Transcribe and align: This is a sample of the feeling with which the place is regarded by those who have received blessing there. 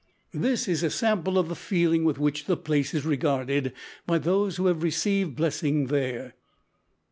This 0.33 0.67
is 0.67 0.81
a 0.81 0.89
sample 0.89 1.37
of 1.37 1.47
the 1.47 1.55
feeling 1.55 2.05
with 2.05 2.17
which 2.17 2.45
the 2.45 2.57
place 2.57 2.95
is 2.95 3.05
regarded 3.05 3.71
by 4.07 4.17
those 4.17 4.57
who 4.57 4.65
have 4.65 4.81
received 4.81 5.35
blessing 5.35 5.85
there. 5.93 6.33